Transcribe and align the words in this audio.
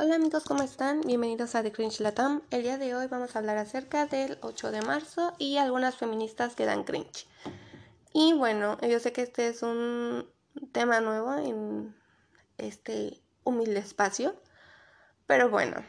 Hola 0.00 0.14
amigos, 0.14 0.44
¿cómo 0.44 0.62
están? 0.62 1.00
Bienvenidos 1.00 1.56
a 1.56 1.64
The 1.64 1.72
Cringe 1.72 1.98
Latam. 1.98 2.40
El 2.52 2.62
día 2.62 2.78
de 2.78 2.94
hoy 2.94 3.08
vamos 3.08 3.34
a 3.34 3.40
hablar 3.40 3.58
acerca 3.58 4.06
del 4.06 4.38
8 4.42 4.70
de 4.70 4.80
marzo 4.82 5.34
y 5.38 5.56
algunas 5.56 5.96
feministas 5.96 6.54
que 6.54 6.66
dan 6.66 6.84
cringe. 6.84 7.26
Y 8.12 8.32
bueno, 8.32 8.78
yo 8.80 9.00
sé 9.00 9.12
que 9.12 9.22
este 9.22 9.48
es 9.48 9.64
un 9.64 10.30
tema 10.70 11.00
nuevo 11.00 11.34
en 11.34 11.96
este 12.58 13.20
humilde 13.42 13.80
espacio, 13.80 14.40
pero 15.26 15.50
bueno, 15.50 15.84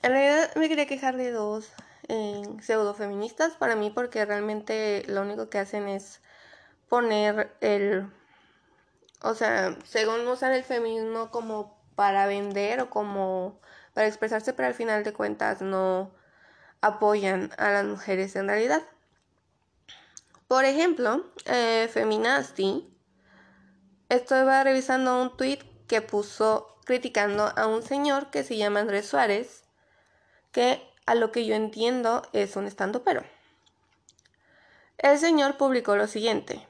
en 0.00 0.12
realidad 0.12 0.54
me 0.56 0.70
quería 0.70 0.86
quejar 0.86 1.18
de 1.18 1.30
dos 1.30 1.74
eh, 2.08 2.40
pseudo 2.62 2.94
feministas 2.94 3.52
para 3.56 3.76
mí 3.76 3.90
porque 3.90 4.24
realmente 4.24 5.04
lo 5.08 5.20
único 5.20 5.50
que 5.50 5.58
hacen 5.58 5.88
es 5.88 6.22
poner 6.88 7.54
el, 7.60 8.10
o 9.20 9.34
sea, 9.34 9.76
según 9.84 10.26
usan 10.26 10.52
el 10.52 10.64
feminismo 10.64 11.30
como 11.30 11.81
para 11.94 12.26
vender 12.26 12.80
o 12.80 12.90
como 12.90 13.60
para 13.94 14.06
expresarse, 14.06 14.52
pero 14.52 14.68
al 14.68 14.74
final 14.74 15.04
de 15.04 15.12
cuentas 15.12 15.60
no 15.60 16.12
apoyan 16.80 17.50
a 17.58 17.70
las 17.70 17.84
mujeres 17.84 18.36
en 18.36 18.48
realidad. 18.48 18.82
Por 20.48 20.64
ejemplo, 20.64 21.24
eh, 21.46 21.88
Feminasti, 21.92 22.88
estaba 24.08 24.62
revisando 24.64 25.22
un 25.22 25.36
tweet 25.36 25.60
que 25.88 26.02
puso 26.02 26.76
criticando 26.84 27.52
a 27.56 27.66
un 27.66 27.82
señor 27.82 28.30
que 28.30 28.44
se 28.44 28.56
llama 28.56 28.80
Andrés 28.80 29.06
Suárez, 29.06 29.64
que 30.50 30.82
a 31.06 31.14
lo 31.14 31.32
que 31.32 31.46
yo 31.46 31.54
entiendo 31.54 32.22
es 32.32 32.56
un 32.56 32.66
estando 32.66 33.02
pero. 33.04 33.22
El 34.98 35.18
señor 35.18 35.56
publicó 35.56 35.96
lo 35.96 36.06
siguiente. 36.06 36.66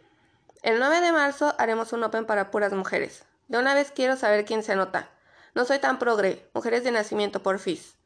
El 0.63 0.79
9 0.79 1.01
de 1.01 1.13
marzo 1.13 1.55
haremos 1.59 1.93
un 1.93 2.05
Open 2.05 2.25
para 2.25 2.51
puras 2.51 2.73
mujeres. 2.73 3.25
De 3.53 3.59
una 3.59 3.75
vez 3.75 3.93
quiero 3.95 4.17
saber 4.17 4.47
quién 4.47 4.63
se 4.63 4.73
anota. 4.73 5.11
No 5.55 5.67
soy 5.67 5.79
tan 5.79 5.99
progre. 5.99 6.49
Mujeres 6.55 6.85
de 6.85 6.91
nacimiento, 6.91 7.43
por 7.43 7.59
FIS. 7.59 7.99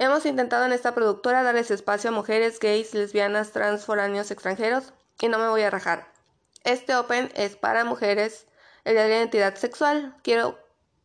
Hemos 0.00 0.26
intentado 0.26 0.66
en 0.66 0.72
esta 0.72 0.92
productora 0.92 1.44
darles 1.44 1.70
espacio 1.70 2.10
a 2.10 2.12
mujeres, 2.12 2.58
gays, 2.58 2.92
lesbianas, 2.92 3.52
trans, 3.52 3.84
foráneos, 3.84 4.32
extranjeros, 4.32 4.92
y 5.20 5.28
no 5.28 5.38
me 5.38 5.48
voy 5.48 5.62
a 5.62 5.70
rajar. 5.70 6.12
Este 6.64 6.96
Open 6.96 7.30
es 7.36 7.54
para 7.54 7.84
mujeres, 7.84 8.48
el 8.82 8.96
de 8.96 9.06
identidad 9.06 9.54
sexual. 9.54 10.16
Quiero, 10.24 10.58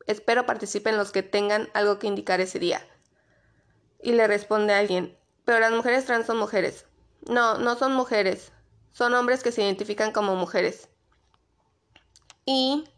espero 0.07 0.47
participen 0.47 0.97
los 0.97 1.11
que 1.11 1.21
tengan 1.21 1.69
algo 1.75 1.99
que 1.99 2.07
indicar 2.07 2.41
ese 2.41 2.57
día. 2.57 2.81
Y 4.01 4.13
le 4.13 4.25
responde 4.25 4.73
alguien, 4.73 5.15
pero 5.43 5.59
las 5.59 5.71
mujeres 5.71 6.05
trans 6.05 6.25
son 6.25 6.39
mujeres. 6.39 6.87
No, 7.29 7.59
no 7.59 7.75
son 7.75 7.93
mujeres. 7.93 8.51
Son 8.91 9.13
hombres 9.13 9.43
que 9.43 9.51
se 9.51 9.61
identifican 9.61 10.11
como 10.11 10.35
mujeres. 10.35 10.89
Y 12.43 12.89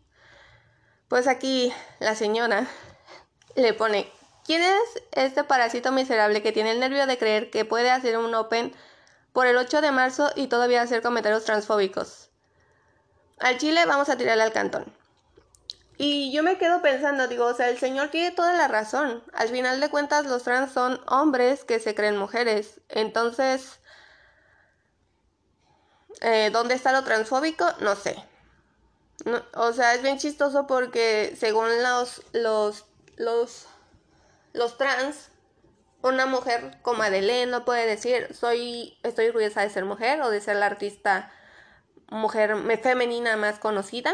pues 1.08 1.28
aquí 1.28 1.74
la 2.00 2.16
señora 2.16 2.68
le 3.56 3.74
pone, 3.74 4.12
¿quién 4.46 4.62
es 4.62 5.04
este 5.12 5.44
parásito 5.44 5.92
miserable 5.92 6.42
que 6.42 6.52
tiene 6.52 6.72
el 6.72 6.80
nervio 6.80 7.08
de 7.08 7.18
creer 7.18 7.50
que 7.50 7.66
puede 7.66 7.90
hacer 7.90 8.18
un 8.18 8.36
open 8.36 8.76
por 9.34 9.48
el 9.48 9.58
8 9.58 9.82
de 9.82 9.92
marzo 9.92 10.32
y 10.36 10.48
todavía 10.48 10.82
hacer 10.82 11.02
comentarios 11.02 11.46
transfóbicos? 11.46 12.30
Al 13.40 13.58
Chile 13.58 13.86
vamos 13.86 14.10
a 14.10 14.18
tirarle 14.18 14.44
al 14.44 14.52
cantón. 14.52 14.94
Y 16.00 16.32
yo 16.32 16.44
me 16.44 16.60
quedo 16.60 16.82
pensando, 16.82 17.28
digo, 17.28 17.46
o 17.46 17.54
sea, 17.56 17.70
el 17.70 17.80
señor 17.80 18.10
tiene 18.10 18.32
toda 18.32 18.54
la 18.54 18.68
razón. 18.68 19.24
Al 19.34 19.50
final 19.50 19.80
de 19.80 19.90
cuentas, 19.90 20.26
los 20.26 20.44
trans 20.44 20.72
son 20.72 21.02
hombres 21.08 21.64
que 21.64 21.80
se 21.80 21.96
creen 21.96 22.18
mujeres. 22.18 22.82
Entonces, 22.90 23.80
eh, 26.22 26.52
¿dónde 26.52 26.76
está 26.76 26.92
lo 26.92 27.04
transfóbico? 27.04 27.66
No 27.80 27.96
sé 27.96 28.27
o 29.54 29.74
sea, 29.74 29.96
es 29.96 30.04
bien 30.04 30.18
chistoso 30.18 30.68
porque 30.68 31.36
según 31.38 31.68
los, 31.82 32.24
los, 32.34 32.86
los, 33.18 33.68
los 34.54 34.78
trans, 34.78 35.30
una 36.02 36.26
mujer 36.26 36.78
como 36.84 37.04
Adelén 37.04 37.50
no 37.50 37.66
puede 37.66 37.86
decir 37.86 38.34
soy, 38.34 38.98
estoy 39.04 39.28
orgullosa 39.28 39.62
de 39.62 39.70
ser 39.70 39.86
mujer 39.86 40.22
o 40.22 40.30
de 40.30 40.42
ser 40.42 40.58
la 40.58 40.68
artista 40.68 41.32
mujer 42.10 42.56
femenina 42.82 43.36
más 43.36 43.60
conocida 43.60 44.14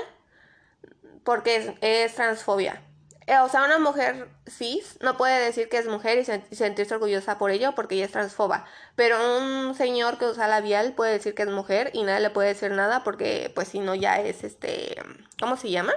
porque 1.23 1.57
es, 1.57 1.71
es 1.81 2.15
transfobia. 2.15 2.81
Eh, 3.25 3.37
o 3.39 3.47
sea, 3.47 3.63
una 3.63 3.79
mujer 3.79 4.27
cis 4.49 4.97
no 5.01 5.15
puede 5.15 5.43
decir 5.43 5.69
que 5.69 5.77
es 5.77 5.87
mujer 5.87 6.17
y, 6.17 6.55
sentirse 6.55 6.93
orgullosa 6.93 7.37
por 7.37 7.51
ello 7.51 7.73
porque 7.73 7.95
ella 7.95 8.05
es 8.05 8.11
transfoba. 8.11 8.65
Pero 8.95 9.17
un 9.37 9.75
señor 9.75 10.17
que 10.17 10.25
usa 10.25 10.47
labial 10.47 10.93
puede 10.93 11.13
decir 11.13 11.33
que 11.33 11.43
es 11.43 11.49
mujer 11.49 11.91
y 11.93 12.03
nadie 12.03 12.21
le 12.21 12.29
puede 12.29 12.49
decir 12.49 12.71
nada 12.71 13.03
porque, 13.03 13.51
pues, 13.55 13.69
si 13.69 13.79
no, 13.79 13.95
ya 13.95 14.19
es 14.19 14.43
este. 14.43 14.95
¿Cómo 15.39 15.55
se 15.57 15.69
llama? 15.69 15.93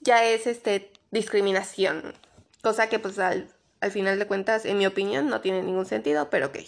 Ya 0.00 0.24
es 0.24 0.46
este. 0.46 0.90
discriminación. 1.10 2.14
Cosa 2.62 2.88
que, 2.88 2.98
pues, 2.98 3.18
al, 3.18 3.50
al 3.80 3.90
final 3.90 4.18
de 4.18 4.26
cuentas, 4.26 4.64
en 4.64 4.78
mi 4.78 4.86
opinión, 4.86 5.28
no 5.28 5.40
tiene 5.42 5.62
ningún 5.62 5.86
sentido, 5.86 6.30
pero 6.30 6.46
ok. 6.46 6.58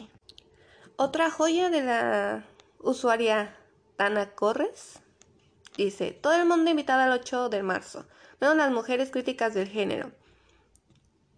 Otra 0.96 1.30
joya 1.30 1.70
de 1.70 1.82
la 1.82 2.44
usuaria 2.80 3.56
Tana 3.96 4.34
Corres 4.34 5.00
dice: 5.76 6.12
Todo 6.12 6.34
el 6.34 6.44
mundo 6.44 6.70
invitado 6.70 7.00
al 7.00 7.12
8 7.12 7.48
de 7.48 7.62
marzo 7.62 8.06
menos 8.44 8.58
las 8.58 8.72
mujeres 8.72 9.10
críticas 9.10 9.54
del 9.54 9.68
género. 9.68 10.10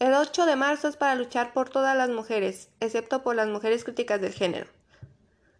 El 0.00 0.12
8 0.12 0.44
de 0.44 0.56
marzo 0.56 0.88
es 0.88 0.96
para 0.96 1.14
luchar 1.14 1.52
por 1.52 1.70
todas 1.70 1.96
las 1.96 2.08
mujeres, 2.08 2.68
excepto 2.80 3.22
por 3.22 3.36
las 3.36 3.46
mujeres 3.46 3.84
críticas 3.84 4.20
del 4.20 4.32
género. 4.32 4.66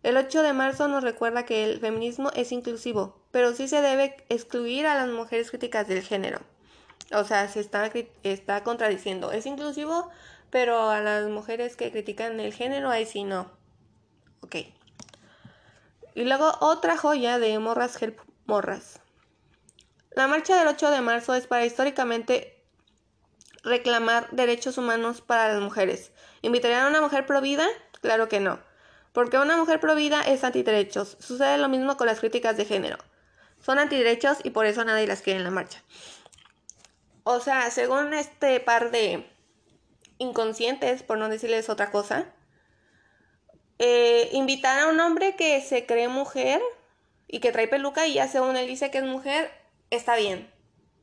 El 0.02 0.16
8 0.16 0.42
de 0.42 0.52
marzo 0.52 0.88
nos 0.88 1.04
recuerda 1.04 1.44
que 1.44 1.62
el 1.62 1.78
feminismo 1.78 2.32
es 2.34 2.50
inclusivo, 2.50 3.22
pero 3.30 3.52
sí 3.52 3.68
se 3.68 3.80
debe 3.80 4.24
excluir 4.28 4.88
a 4.88 4.96
las 4.96 5.08
mujeres 5.08 5.50
críticas 5.50 5.86
del 5.86 6.02
género. 6.02 6.40
O 7.12 7.22
sea, 7.22 7.46
se 7.46 7.60
está, 7.60 7.92
está 8.24 8.64
contradiciendo. 8.64 9.30
Es 9.30 9.46
inclusivo, 9.46 10.10
pero 10.50 10.90
a 10.90 11.00
las 11.00 11.28
mujeres 11.28 11.76
que 11.76 11.92
critican 11.92 12.40
el 12.40 12.52
género, 12.52 12.90
ahí 12.90 13.06
sí 13.06 13.22
no. 13.22 13.52
Ok. 14.40 14.56
Y 16.16 16.24
luego 16.24 16.50
otra 16.58 16.96
joya 16.96 17.38
de 17.38 17.56
Morras 17.60 18.02
Help 18.02 18.18
Morras. 18.46 19.00
La 20.16 20.26
marcha 20.28 20.56
del 20.56 20.66
8 20.66 20.90
de 20.92 21.02
marzo 21.02 21.34
es 21.34 21.46
para 21.46 21.66
históricamente 21.66 22.58
reclamar 23.62 24.30
derechos 24.30 24.78
humanos 24.78 25.20
para 25.20 25.52
las 25.52 25.60
mujeres. 25.60 26.10
¿Invitarían 26.40 26.84
a 26.84 26.88
una 26.88 27.02
mujer 27.02 27.26
provida? 27.26 27.66
Claro 28.00 28.26
que 28.26 28.40
no. 28.40 28.58
Porque 29.12 29.36
una 29.36 29.58
mujer 29.58 29.78
provida 29.78 30.22
es 30.22 30.42
antiderechos. 30.42 31.18
Sucede 31.20 31.58
lo 31.58 31.68
mismo 31.68 31.98
con 31.98 32.06
las 32.06 32.20
críticas 32.20 32.56
de 32.56 32.64
género. 32.64 32.96
Son 33.60 33.78
antiderechos 33.78 34.38
y 34.42 34.50
por 34.50 34.64
eso 34.64 34.82
nadie 34.86 35.06
las 35.06 35.20
quiere 35.20 35.40
en 35.40 35.44
la 35.44 35.50
marcha. 35.50 35.82
O 37.22 37.38
sea, 37.40 37.70
según 37.70 38.14
este 38.14 38.58
par 38.60 38.90
de 38.90 39.30
inconscientes, 40.16 41.02
por 41.02 41.18
no 41.18 41.28
decirles 41.28 41.68
otra 41.68 41.90
cosa, 41.90 42.24
eh, 43.78 44.30
invitar 44.32 44.78
a 44.78 44.86
un 44.86 44.98
hombre 44.98 45.36
que 45.36 45.60
se 45.60 45.84
cree 45.84 46.08
mujer 46.08 46.62
y 47.28 47.40
que 47.40 47.52
trae 47.52 47.68
peluca 47.68 48.06
y 48.06 48.14
ya 48.14 48.28
según 48.28 48.56
él 48.56 48.66
dice 48.66 48.90
que 48.90 48.96
es 48.96 49.04
mujer, 49.04 49.65
está 49.90 50.16
bien. 50.16 50.50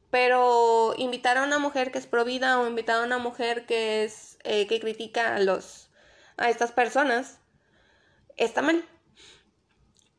Pero 0.10 0.94
invitar 0.98 1.38
a 1.38 1.44
una 1.44 1.60
mujer 1.60 1.92
que 1.92 1.98
es 1.98 2.08
provida 2.08 2.60
o 2.60 2.68
invitar 2.68 2.98
a 3.02 3.06
una 3.06 3.18
mujer 3.18 3.66
que 3.66 4.04
es 4.04 4.38
eh, 4.44 4.68
que 4.68 4.80
critica 4.80 5.36
a 5.36 5.40
los 5.40 5.90
a 6.38 6.50
estas 6.50 6.72
personas 6.72 7.40
está 8.38 8.62
mal. 8.62 8.88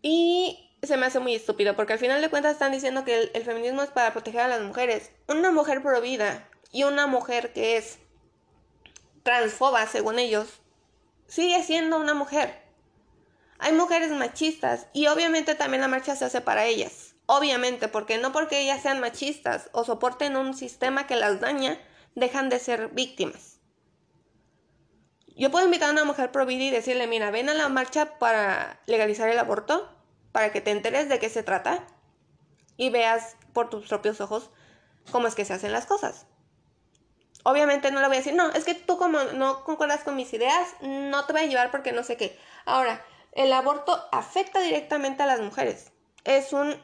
Y 0.03 0.71
se 0.83 0.97
me 0.97 1.07
hace 1.07 1.21
muy 1.21 1.35
estúpido 1.35 1.77
porque 1.77 1.95
al 1.95 1.99
final 1.99 2.21
de 2.21 2.31
cuentas 2.31 2.53
están 2.53 2.73
diciendo 2.73 3.05
que 3.05 3.31
el, 3.33 3.45
feminismo 3.45 3.83
es 3.83 3.91
para 3.91 4.13
proteger 4.13 4.43
a 4.43 4.49
las 4.49 4.63
mujeres. 4.63 5.11
Una 5.29 5.51
mujer 5.51 5.83
provida 5.83 6.49
y 6.73 6.85
una 6.85 7.07
mujer 7.07 7.53
que 7.53 7.77
es 7.77 7.99
transfoba, 9.23 9.87
según 9.87 10.19
ellos, 10.19 10.49
sigue 11.27 11.63
siendo 11.63 11.99
una 11.99 12.15
mujer. 12.15 12.63
Hay 13.59 13.73
mujeres 13.73 14.11
machistas 14.11 14.87
y 14.93 15.07
obviamente 15.07 15.55
también 15.55 15.81
la 15.81 15.89
marcha 15.89 16.17
se 16.17 16.25
hace 16.25 16.41
para 16.41 16.67
ellas. 16.67 17.04
Obviamente, 17.27 17.89
porque 17.89 18.19
no 18.19 18.33
porque 18.33 18.61
ellas 18.61 18.83
sean 18.83 19.01
machistas 19.01 19.71
o 19.73 19.85
soporten 19.85 20.37
un 20.37 20.55
sistema 20.55 21.07
que 21.07 21.17
las 21.17 21.41
daña, 21.41 21.79
dejan 22.15 22.49
de 22.49 22.59
ser 22.59 22.89
víctimas. 22.89 23.59
Yo 25.37 25.51
puedo 25.51 25.65
invitar 25.65 25.89
a 25.89 25.93
una 25.93 26.05
mujer 26.05 26.31
pro 26.31 26.47
vida 26.47 26.65
y 26.65 26.71
decirle, 26.71 27.07
mira, 27.07 27.31
ven 27.31 27.49
a 27.49 27.55
la 27.55 27.69
marcha 27.69 28.19
para 28.19 28.81
legalizar 28.87 29.29
el 29.29 29.39
aborto, 29.39 29.91
para 30.33 30.53
que 30.53 30.61
te 30.61 30.71
enteres 30.71 31.09
de 31.09 31.19
qué 31.19 31.29
se 31.29 31.43
trata 31.43 31.87
y 32.77 32.91
veas 32.91 33.37
por 33.53 33.71
tus 33.71 33.89
propios 33.89 34.21
ojos 34.21 34.51
cómo 35.11 35.27
es 35.27 35.35
que 35.35 35.45
se 35.45 35.55
hacen 35.55 35.73
las 35.73 35.87
cosas. 35.87 36.27
Obviamente 37.43 37.91
no 37.91 38.01
le 38.01 38.07
voy 38.07 38.17
a 38.17 38.21
decir, 38.21 38.35
no, 38.35 38.51
es 38.51 38.65
que 38.65 38.75
tú 38.75 38.97
como 38.97 39.23
no 39.35 39.65
concuerdas 39.65 40.03
con 40.03 40.17
mis 40.17 40.33
ideas, 40.33 40.75
no 40.81 41.27
te 41.27 41.33
voy 41.33 41.43
a 41.43 41.47
llevar 41.47 41.71
porque 41.71 41.93
no 41.93 42.03
sé 42.03 42.17
qué. 42.17 42.39
Ahora, 42.65 43.05
el 43.33 43.53
aborto 43.53 44.09
afecta 44.13 44.61
directamente 44.61 45.23
a 45.23 45.27
las 45.27 45.41
mujeres. 45.41 45.93
Es 46.25 46.53
un 46.53 46.75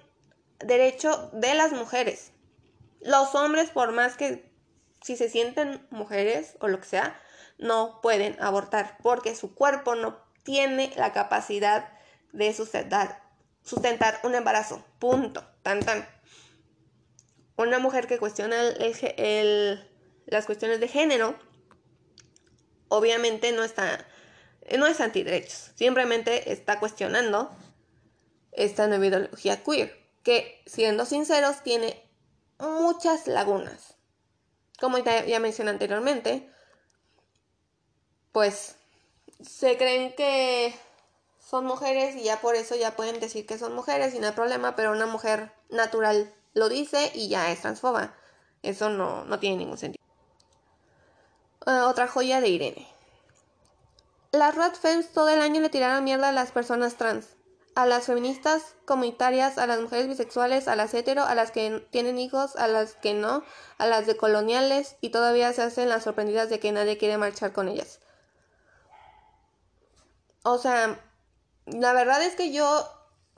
derecho 0.65 1.31
de 1.33 1.55
las 1.55 1.73
mujeres. 1.73 2.33
Los 3.01 3.35
hombres, 3.35 3.71
por 3.71 3.93
más 3.93 4.17
que 4.17 4.51
si 5.03 5.17
se 5.17 5.29
sienten 5.29 5.87
mujeres 5.91 6.57
o 6.61 6.69
lo 6.69 6.81
que 6.81 6.87
sea, 6.87 7.21
no 7.59 8.01
pueden 8.03 8.41
abortar 8.43 8.99
porque 9.03 9.35
su 9.35 9.55
cuerpo 9.55 9.95
no 9.95 10.19
tiene 10.43 10.93
la 10.97 11.13
capacidad 11.13 11.93
de 12.33 12.53
sustentar, 12.53 13.23
sustentar 13.63 14.21
un 14.25 14.35
embarazo. 14.35 14.85
Punto. 14.99 15.45
Tan 15.63 15.81
tan. 15.81 16.09
Una 17.57 17.79
mujer 17.79 18.07
que 18.07 18.19
cuestiona 18.19 18.57
el, 18.69 19.91
las 20.27 20.47
cuestiones 20.47 20.81
de 20.81 20.89
género, 20.89 21.39
obviamente 22.89 23.53
no 23.53 23.63
está, 23.63 24.07
no 24.79 24.87
es 24.87 25.01
antiderechos, 25.01 25.73
simplemente 25.75 26.53
está 26.53 26.81
cuestionando 26.81 27.51
esta 28.53 28.87
nueva 28.87 29.29
queer, 29.37 30.00
que 30.23 30.63
siendo 30.67 31.05
sinceros 31.05 31.63
tiene 31.63 32.09
muchas 32.59 33.27
lagunas. 33.27 33.95
Como 34.81 34.99
ya, 34.99 35.41
mencioné 35.41 35.71
anteriormente, 35.71 36.51
pues 38.33 38.77
se 39.43 39.77
creen 39.77 40.15
que 40.15 40.75
son 41.39 41.67
mujeres 41.67 42.17
y 42.17 42.25
ya 42.25 42.41
por 42.41 42.55
eso 42.55 42.77
ya 42.77 42.97
pueden 42.97 43.21
decir 43.21 43.47
que 43.47 43.59
son 43.59 43.75
mujeres 43.75 44.15
y 44.15 44.19
no 44.19 44.29
hay 44.29 44.33
problema, 44.33 44.77
pero 44.77 44.93
una 44.93 45.07
mujer 45.07 45.53
natural 45.69 46.33
lo 46.55 46.69
dice 46.69 47.11
y 47.15 47.29
ya 47.29 47.51
es 47.51 47.61
transfoba. 47.61 48.15
Eso 48.63 48.91
no, 48.91 49.25
no 49.25 49.39
tiene 49.39 49.57
ningún 49.57 49.79
sentido. 49.79 50.05
Ah, 51.67 51.87
otra 51.89 52.09
joya 52.09 52.41
de 52.41 52.49
Irene. 52.49 52.89
Las 54.33 54.55
Rat 54.55 54.77
todo 55.13 55.29
el 55.29 55.41
año 55.41 55.61
le 55.61 55.71
tiraron 55.71 56.05
mierda 56.05 56.29
a 56.29 56.33
las 56.33 56.53
personas 56.53 56.95
trans, 56.95 57.27
a 57.75 57.87
las 57.87 58.07
feministas 58.07 58.75
comunitarias, 58.85 59.59
a 59.59 59.67
las 59.67 59.81
mujeres 59.81 60.09
bisexuales, 60.09 60.69
a 60.69 60.77
las 60.77 60.93
hetero, 60.95 61.25
a 61.25 61.35
las 61.35 61.51
que 61.51 61.87
tienen 61.91 62.19
hijos, 62.19 62.57
a 62.57 62.67
las 62.67 62.95
que 62.95 63.15
no, 63.15 63.43
a 63.79 63.87
las 63.87 64.07
de 64.07 64.17
coloniales 64.17 64.97
y 65.01 65.11
todavía 65.11 65.53
se 65.53 65.63
hacen 65.63 65.89
las 65.89 66.05
sorprendidas 66.05 66.51
de 66.51 66.59
que 66.59 66.73
nadie 66.73 66.99
quiere 66.99 67.19
marchar 67.19 67.53
con 67.53 67.69
ellas. 67.69 68.01
O 70.43 70.59
sea, 70.59 71.01
la 71.67 71.93
verdad 71.93 72.23
es 72.23 72.35
que 72.35 72.53
yo, 72.53 72.89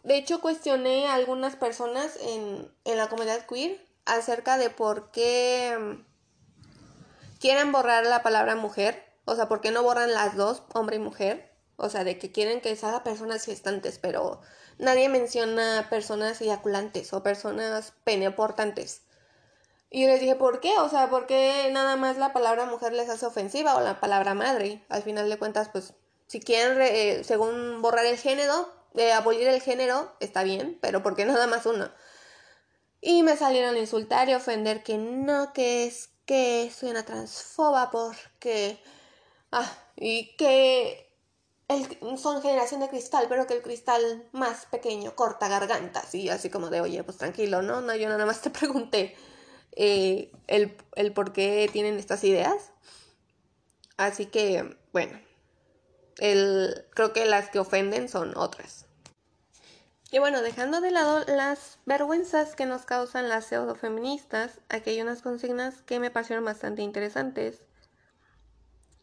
de 0.05 0.17
hecho, 0.17 0.41
cuestioné 0.41 1.09
a 1.09 1.15
algunas 1.15 1.57
personas 1.57 2.17
en, 2.21 2.73
en 2.85 2.97
la 2.97 3.09
comunidad 3.09 3.47
queer 3.47 3.85
acerca 4.05 4.57
de 4.57 4.71
por 4.71 5.11
qué 5.11 5.77
mm, 5.79 7.39
quieren 7.39 7.73
borrar 7.73 8.07
la 8.07 8.23
palabra 8.23 8.55
mujer. 8.57 9.05
O 9.25 9.37
sea, 9.37 9.49
por 9.49 9.61
qué 9.61 9.71
no 9.71 9.83
borran 9.83 10.13
las 10.13 10.37
dos, 10.37 10.63
hombre 10.73 10.97
y 10.97 11.01
mujer. 11.01 11.52
O 11.83 11.91
sea, 11.91 12.05
de 12.05 12.17
que 12.17 12.31
quieren 12.31 12.61
que 12.61 12.77
sea 12.77 13.03
personas 13.03 13.45
gestantes, 13.45 13.99
pero 13.99 14.41
nadie 14.79 15.09
menciona 15.09 15.89
personas 15.91 16.41
eyaculantes 16.41 17.13
o 17.13 17.25
personas 17.25 17.93
peneportantes. 18.05 19.03
Y 19.91 20.03
yo 20.03 20.09
les 20.09 20.21
dije, 20.21 20.37
¿por 20.37 20.61
qué? 20.61 20.79
O 20.79 20.89
sea, 20.89 21.11
¿por 21.11 21.27
qué 21.27 21.69
nada 21.73 21.97
más 21.97 22.19
la 22.19 22.33
palabra 22.33 22.67
mujer 22.67 22.93
les 22.93 23.09
hace 23.09 23.27
ofensiva 23.27 23.75
o 23.75 23.81
la 23.81 23.99
palabra 23.99 24.33
madre? 24.33 24.85
Al 24.89 25.03
final 25.03 25.29
de 25.29 25.39
cuentas, 25.39 25.71
pues 25.71 25.95
si 26.29 26.39
quieren, 26.39 26.81
eh, 26.81 27.25
según 27.25 27.83
borrar 27.83 28.07
el 28.07 28.17
género, 28.17 28.73
de 28.95 29.13
abolir 29.13 29.49
el 29.49 29.61
género, 29.61 30.15
está 30.21 30.45
bien, 30.45 30.79
pero 30.81 31.03
¿por 31.03 31.17
qué 31.17 31.25
nada 31.25 31.49
más 31.49 31.67
uno? 31.67 31.91
Y 33.01 33.25
me 33.25 33.37
salieron 33.37 33.75
a 33.75 33.81
insultar 33.81 34.29
y 34.29 34.35
ofender 34.35 34.85
que 34.85 34.99
no, 34.99 35.53
que 35.53 35.87
es 35.87 36.11
que 36.27 36.71
soy 36.73 36.91
una 36.91 37.05
transfoba 37.05 37.91
porque... 37.91 38.81
Ah, 39.51 39.71
y 39.97 40.37
que 40.37 41.12
son 42.17 42.43
generación 42.43 42.81
de 42.81 42.89
cristal, 42.89 43.27
pero 43.29 43.47
que 43.47 43.55
el 43.55 43.63
cristal 43.63 44.29
más 44.33 44.67
pequeño 44.67 45.15
corta 45.15 45.49
gargantas. 45.49 46.15
Y 46.15 46.29
así 46.29 46.51
como 46.51 46.71
de, 46.71 46.81
oye, 46.81 47.03
pues 47.05 47.19
tranquilo, 47.19 47.63
¿no? 47.63 47.81
No, 47.81 47.95
yo 47.95 48.09
nada 48.09 48.27
más 48.27 48.41
te 48.41 48.51
pregunté 48.59 49.17
eh, 49.73 50.33
el, 50.47 51.13
por 51.13 51.33
qué 51.33 51.69
tienen 51.73 51.99
estas 51.99 52.25
ideas. 52.25 52.73
Así 53.97 54.27
que, 54.27 54.77
bueno, 54.93 55.19
el, 56.19 56.87
creo 56.91 57.13
que 57.13 57.27
las 57.27 57.51
que 57.51 57.59
ofenden 57.59 58.09
son 58.09 58.37
otras. 58.37 58.87
Y 60.11 60.19
bueno, 60.19 60.43
dejando 60.43 60.83
de 60.83 60.91
lado 60.91 61.25
las 61.27 61.79
vergüenzas 61.87 62.55
que 62.55 62.67
nos 62.67 62.85
causan 62.85 63.31
las 63.31 63.47
pseudofeministas, 63.47 64.61
aquí 64.69 64.91
hay 64.91 65.01
unas 65.01 65.23
consignas 65.23 65.81
que 65.83 66.01
me 66.01 66.11
parecieron 66.11 66.45
bastante 66.45 66.83
interesantes. 66.83 67.63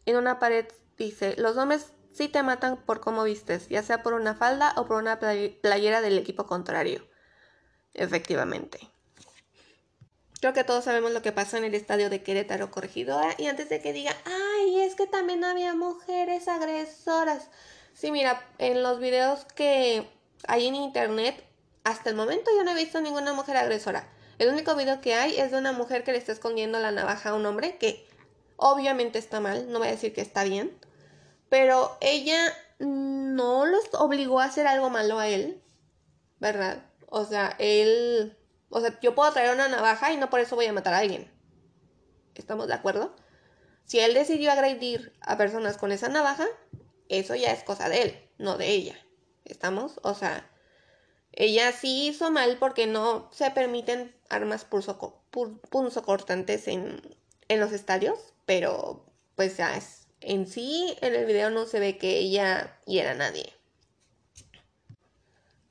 En 0.06 0.16
una 0.16 0.38
pared 0.38 0.66
dice, 0.96 1.34
los 1.36 1.56
hombres 1.56 1.92
sí 2.12 2.28
te 2.28 2.42
matan 2.42 2.76
por 2.76 3.00
cómo 3.00 3.24
vistes, 3.24 3.68
ya 3.68 3.82
sea 3.82 4.02
por 4.02 4.14
una 4.14 4.34
falda 4.34 4.72
o 4.76 4.86
por 4.86 4.96
una 4.96 5.18
playera 5.18 6.00
del 6.00 6.18
equipo 6.18 6.46
contrario. 6.46 7.06
Efectivamente. 7.94 8.90
Creo 10.40 10.54
que 10.54 10.64
todos 10.64 10.84
sabemos 10.84 11.12
lo 11.12 11.20
que 11.20 11.32
pasó 11.32 11.58
en 11.58 11.64
el 11.64 11.74
estadio 11.74 12.08
de 12.08 12.22
Querétaro 12.22 12.70
Corregidora 12.70 13.34
y 13.36 13.46
antes 13.46 13.68
de 13.68 13.82
que 13.82 13.92
diga, 13.92 14.16
ay, 14.24 14.80
es 14.80 14.94
que 14.94 15.06
también 15.06 15.44
había 15.44 15.74
mujeres 15.74 16.48
agresoras. 16.48 17.50
Sí, 17.92 18.10
mira, 18.10 18.42
en 18.56 18.82
los 18.82 19.00
videos 19.00 19.44
que 19.54 20.08
hay 20.48 20.66
en 20.66 20.76
internet, 20.76 21.44
hasta 21.84 22.08
el 22.08 22.16
momento 22.16 22.50
yo 22.56 22.64
no 22.64 22.70
he 22.70 22.74
visto 22.74 23.02
ninguna 23.02 23.34
mujer 23.34 23.58
agresora. 23.58 24.08
El 24.38 24.48
único 24.48 24.74
video 24.74 25.02
que 25.02 25.14
hay 25.14 25.38
es 25.38 25.50
de 25.50 25.58
una 25.58 25.72
mujer 25.72 26.04
que 26.04 26.12
le 26.12 26.18
está 26.18 26.32
escondiendo 26.32 26.78
la 26.78 26.90
navaja 26.90 27.30
a 27.30 27.34
un 27.34 27.44
hombre, 27.44 27.76
que 27.76 28.06
obviamente 28.56 29.18
está 29.18 29.40
mal, 29.40 29.70
no 29.70 29.78
voy 29.78 29.88
a 29.88 29.92
decir 29.92 30.14
que 30.14 30.22
está 30.22 30.44
bien, 30.44 30.74
pero 31.50 31.98
ella 32.00 32.40
no 32.78 33.66
los 33.66 33.84
obligó 33.92 34.40
a 34.40 34.44
hacer 34.44 34.66
algo 34.66 34.88
malo 34.88 35.18
a 35.18 35.28
él, 35.28 35.62
¿verdad? 36.38 36.82
O 37.08 37.26
sea, 37.26 37.54
él 37.58 38.38
o 38.70 38.80
sea, 38.80 38.98
yo 39.00 39.14
puedo 39.14 39.30
traer 39.32 39.52
una 39.52 39.68
navaja 39.68 40.12
y 40.12 40.16
no 40.16 40.30
por 40.30 40.40
eso 40.40 40.56
voy 40.56 40.66
a 40.66 40.72
matar 40.72 40.94
a 40.94 40.98
alguien. 40.98 41.30
¿Estamos 42.36 42.68
de 42.68 42.74
acuerdo? 42.74 43.14
Si 43.84 43.98
él 43.98 44.14
decidió 44.14 44.52
agredir 44.52 45.12
a 45.20 45.36
personas 45.36 45.76
con 45.76 45.90
esa 45.90 46.08
navaja, 46.08 46.46
eso 47.08 47.34
ya 47.34 47.50
es 47.50 47.64
cosa 47.64 47.88
de 47.88 48.02
él, 48.02 48.28
no 48.38 48.56
de 48.56 48.68
ella. 48.68 48.96
¿Estamos? 49.44 49.98
O 50.04 50.14
sea, 50.14 50.48
ella 51.32 51.72
sí 51.72 52.06
hizo 52.06 52.30
mal 52.30 52.58
porque 52.58 52.86
no 52.86 53.28
se 53.32 53.50
permiten 53.50 54.14
armas 54.28 54.64
punzocortantes 54.64 56.68
en, 56.68 57.16
en 57.48 57.60
los 57.60 57.72
estadios, 57.72 58.20
pero 58.46 59.04
pues 59.34 59.56
ya 59.56 59.76
es. 59.76 59.99
En 60.20 60.46
sí, 60.46 60.96
en 61.00 61.14
el 61.14 61.26
video 61.26 61.50
no 61.50 61.66
se 61.66 61.80
ve 61.80 61.98
que 61.98 62.18
ella 62.18 62.78
hiera 62.86 63.12
a 63.12 63.14
nadie. 63.14 63.52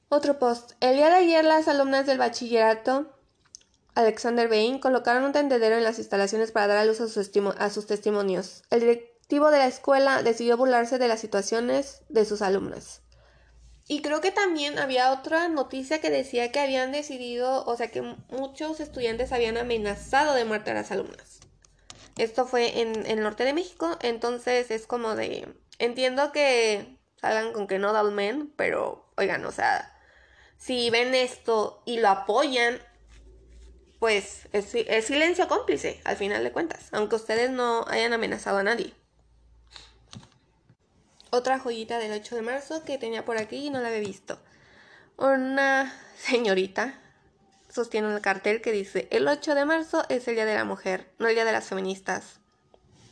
Otro 0.10 0.40
post. 0.40 0.72
El 0.80 0.96
día 0.96 1.10
de 1.10 1.16
ayer 1.16 1.46
las 1.46 1.68
alumnas 1.68 2.08
del 2.08 2.18
bachillerato 2.18 3.20
Alexander 4.00 4.48
Bain 4.48 4.80
colocaron 4.80 5.24
un 5.26 5.34
tendedero 5.34 5.76
en 5.76 5.84
las 5.84 6.00
instalaciones 6.00 6.52
para 6.52 6.68
dar 6.68 6.78
a 6.78 6.86
luz 6.86 7.02
a 7.02 7.08
sus, 7.08 7.30
a 7.58 7.70
sus 7.70 7.86
testimonios. 7.86 8.64
El 8.70 8.80
directivo 8.80 9.52
de 9.52 9.58
la 9.58 9.68
escuela 9.68 10.24
decidió 10.24 10.58
burlarse 10.58 10.98
de 10.98 11.08
las 11.08 11.20
situaciones 11.20 12.02
de 12.08 12.24
sus 12.26 12.42
alumnas. 12.42 13.02
Y 13.88 14.02
creo 14.02 14.22
que 14.22 14.32
también 14.32 14.80
había 14.80 15.12
otra 15.12 15.50
noticia 15.50 16.00
que 16.00 16.12
decía 16.12 16.52
que 16.52 16.60
habían 16.60 16.92
decidido, 16.92 17.66
o 17.66 17.76
sea, 17.76 17.90
que 17.90 18.02
muchos 18.30 18.80
estudiantes 18.80 19.32
habían 19.32 19.58
amenazado 19.58 20.34
de 20.34 20.46
muerte 20.46 20.72
a 20.72 20.76
las 20.76 20.92
alumnas. 20.92 21.39
Esto 22.18 22.46
fue 22.46 22.82
en, 22.82 23.06
el 23.06 23.22
norte 23.22 23.44
de 23.44 23.54
México, 23.54 23.98
entonces 24.02 24.72
es 24.72 24.88
como 24.88 25.16
de... 25.16 25.48
Entiendo 25.78 26.32
que 26.32 26.98
salgan 27.16 27.54
con 27.54 27.68
que 27.68 27.80
no 27.80 27.94
dalmen, 27.94 28.52
pero 28.56 29.10
oigan, 29.16 29.46
o 29.46 29.52
sea, 29.52 29.98
si 30.58 30.90
ven 30.90 31.16
esto 31.16 31.82
y 31.86 32.00
lo 32.00 32.10
apoyan, 32.10 32.80
pues 34.00 34.48
es, 34.54 34.66
silencio 35.06 35.48
cómplice, 35.48 36.02
al 36.04 36.18
final 36.18 36.44
de 36.44 36.52
cuentas, 36.52 36.88
aunque 36.92 37.16
ustedes 37.16 37.50
no 37.52 37.86
hayan 37.88 38.14
amenazado 38.14 38.58
a 38.58 38.64
nadie. 38.64 38.94
Otra 41.32 41.60
joyita 41.60 42.00
del 42.00 42.12
8 42.14 42.36
de 42.36 42.42
marzo 42.42 42.84
que 42.84 42.98
tenía 42.98 43.24
por 43.24 43.38
aquí 43.38 43.68
y 43.68 43.70
no 43.70 43.80
la 43.82 43.90
había 43.90 44.00
visto. 44.00 44.40
Una 45.18 45.94
señorita 46.18 47.00
sostiene 47.70 48.14
un 48.14 48.20
cartel 48.20 48.62
que 48.62 48.72
dice, 48.72 49.08
el 49.12 49.28
8 49.28 49.56
de 49.56 49.66
marzo 49.66 50.04
es 50.10 50.28
el 50.28 50.36
Día 50.36 50.46
de 50.46 50.56
la 50.56 50.66
Mujer, 50.66 51.12
no 51.20 51.28
el 51.28 51.36
Día 51.36 51.46
de 51.46 51.52
las 51.52 51.68
Feministas. 51.68 52.40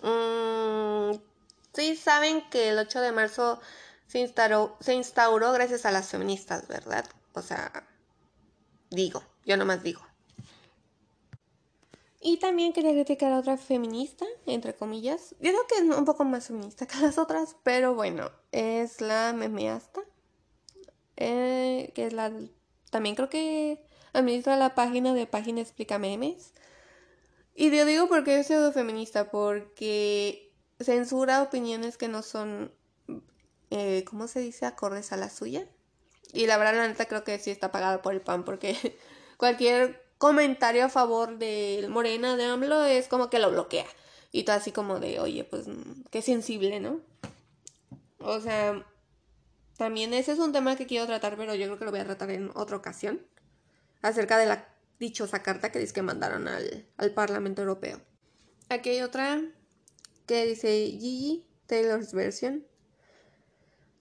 Mm, 0.02 1.18
sí 1.74 1.96
saben 1.96 2.48
que 2.50 2.70
el 2.70 2.80
8 2.80 3.02
de 3.02 3.12
marzo 3.12 3.60
se 4.08 4.20
instauró, 4.20 4.78
se 4.80 4.94
instauró 4.94 5.52
gracias 5.52 5.86
a 5.86 5.92
las 5.92 6.10
feministas, 6.10 6.68
¿verdad? 6.68 7.06
O 7.34 7.42
sea, 7.42 7.88
digo, 8.90 9.22
yo 9.46 9.58
nomás 9.58 9.84
digo. 9.84 10.02
Y 12.20 12.38
también 12.38 12.74
quería 12.74 12.92
criticar 12.92 13.32
a 13.32 13.40
otra 13.40 13.58
feminista, 13.58 14.26
entre 14.46 14.74
comillas. 14.74 15.36
Yo 15.40 15.52
creo 15.52 15.68
que 15.68 15.76
es 15.76 15.96
un 15.96 16.06
poco 16.06 16.26
más 16.26 16.48
feminista 16.48 16.88
que 16.88 16.98
las 16.98 17.18
otras, 17.18 17.56
pero 17.64 17.94
bueno, 17.94 18.32
es 18.52 19.02
la 19.02 19.34
memeasta. 19.34 20.02
Eh, 21.16 21.92
que 21.96 22.08
es 22.08 22.14
la. 22.14 22.32
También 22.90 23.16
creo 23.16 23.30
que 23.30 23.87
administra 24.14 24.58
la 24.58 24.76
página 24.76 25.14
de 25.14 25.28
Página 25.28 25.62
Explica 25.62 26.00
Memes. 26.00 26.54
Y 27.56 27.76
yo 27.76 27.86
digo 27.86 28.08
porque 28.08 28.40
es 28.40 28.48
pseudo 28.48 28.72
feminista, 28.72 29.32
porque 29.32 30.54
censura 30.80 31.42
opiniones 31.42 31.98
que 31.98 32.08
no 32.08 32.22
son. 32.22 32.72
Eh, 33.72 34.04
¿Cómo 34.06 34.28
se 34.28 34.40
dice? 34.40 34.66
acordes 34.66 35.12
a 35.12 35.18
la 35.18 35.30
suya. 35.30 35.68
Y 36.34 36.46
la 36.46 36.58
verdad, 36.58 36.76
la 36.76 36.88
neta, 36.88 37.06
creo 37.06 37.24
que 37.24 37.40
sí 37.40 37.52
está 37.52 37.72
pagado 37.72 38.02
por 38.02 38.14
el 38.14 38.22
pan, 38.22 38.44
porque 38.44 38.98
cualquier 39.38 40.04
comentario 40.18 40.86
a 40.86 40.90
favor 40.90 41.38
de 41.38 41.88
Morena, 41.90 42.36
de 42.36 42.46
AMLO, 42.46 42.84
es 42.84 43.08
como 43.08 43.30
que 43.30 43.40
lo 43.40 43.52
bloquea. 43.52 43.86
Y 44.32 44.44
todo 44.44 44.56
así 44.56 44.72
como 44.72 45.00
de, 45.00 45.20
oye, 45.20 45.44
pues 45.44 45.68
mm, 45.68 46.04
qué 46.12 46.22
sensible, 46.22 46.80
¿no? 46.80 47.02
O 48.20 48.40
sea, 48.40 48.86
también 49.78 50.14
ese 50.14 50.34
es 50.34 50.40
un 50.40 50.52
tema 50.52 50.76
que 50.76 50.88
quiero 50.88 51.06
tratar, 51.06 51.38
pero 51.38 51.56
yo 51.56 51.66
creo 51.68 51.80
que 51.80 51.86
lo 51.86 51.92
voy 51.92 52.00
a 52.02 52.06
tratar 52.06 52.32
en 52.32 52.52
otra 52.56 52.78
ocasión. 52.78 53.22
Acerca 54.02 54.38
de 54.38 54.46
la 54.46 54.68
dichosa 55.00 55.44
carta 55.44 55.72
que 55.72 55.80
dice 55.80 55.94
que 55.94 56.02
mandaron 56.02 56.48
al, 56.48 56.88
al 56.98 57.12
Parlamento 57.12 57.62
Europeo. 57.62 58.02
aquí 58.70 58.90
hay 58.90 59.02
otra 59.02 59.42
que 60.26 60.46
dice 60.46 60.68
Gigi, 60.68 61.48
Taylor's 61.68 62.14
version. 62.14 62.68